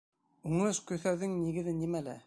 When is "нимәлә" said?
1.85-2.19